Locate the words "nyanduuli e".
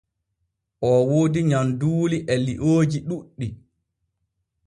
1.49-2.35